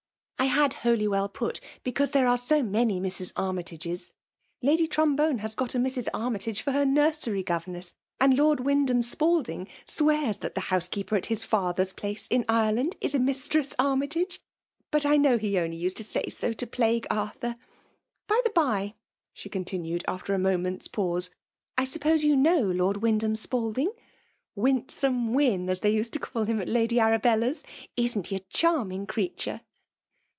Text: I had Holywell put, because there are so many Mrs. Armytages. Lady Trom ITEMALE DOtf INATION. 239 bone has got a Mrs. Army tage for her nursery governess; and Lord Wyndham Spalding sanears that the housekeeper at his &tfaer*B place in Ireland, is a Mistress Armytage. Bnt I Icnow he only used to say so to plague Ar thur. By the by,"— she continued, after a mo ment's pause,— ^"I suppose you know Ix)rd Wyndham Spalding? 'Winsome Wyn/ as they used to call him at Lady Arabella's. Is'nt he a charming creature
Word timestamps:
I 0.37 0.45
had 0.65 0.73
Holywell 0.73 1.29
put, 1.29 1.61
because 1.83 2.11
there 2.11 2.27
are 2.27 2.37
so 2.37 2.63
many 2.63 2.99
Mrs. 2.99 3.31
Armytages. 3.35 4.11
Lady 4.61 4.87
Trom 4.87 5.13
ITEMALE 5.13 5.15
DOtf 5.15 5.15
INATION. 5.15 5.15
239 5.15 5.15
bone 5.15 5.37
has 5.37 5.55
got 5.55 5.75
a 5.75 5.77
Mrs. 5.77 6.07
Army 6.13 6.39
tage 6.39 6.61
for 6.63 6.71
her 6.71 6.85
nursery 6.85 7.43
governess; 7.43 7.93
and 8.19 8.35
Lord 8.37 8.59
Wyndham 8.59 9.01
Spalding 9.03 9.67
sanears 9.87 10.39
that 10.39 10.55
the 10.55 10.61
housekeeper 10.61 11.15
at 11.15 11.27
his 11.27 11.45
&tfaer*B 11.45 11.91
place 11.95 12.27
in 12.27 12.43
Ireland, 12.49 12.95
is 12.99 13.13
a 13.13 13.19
Mistress 13.19 13.73
Armytage. 13.77 14.41
Bnt 14.91 15.05
I 15.05 15.17
Icnow 15.19 15.39
he 15.39 15.59
only 15.59 15.77
used 15.77 15.97
to 15.97 16.03
say 16.03 16.27
so 16.29 16.53
to 16.53 16.67
plague 16.67 17.05
Ar 17.11 17.33
thur. 17.39 17.55
By 18.27 18.41
the 18.43 18.51
by,"— 18.51 18.95
she 19.35 19.47
continued, 19.47 20.03
after 20.07 20.33
a 20.33 20.39
mo 20.39 20.57
ment's 20.57 20.87
pause,— 20.87 21.29
^"I 21.77 21.85
suppose 21.85 22.23
you 22.23 22.35
know 22.35 22.63
Ix)rd 22.65 22.97
Wyndham 22.97 23.35
Spalding? 23.35 23.91
'Winsome 24.55 25.33
Wyn/ 25.35 25.69
as 25.69 25.81
they 25.81 25.91
used 25.91 26.13
to 26.13 26.19
call 26.19 26.45
him 26.45 26.59
at 26.59 26.67
Lady 26.67 26.99
Arabella's. 26.99 27.63
Is'nt 27.95 28.27
he 28.27 28.35
a 28.37 28.45
charming 28.49 29.05
creature 29.05 29.61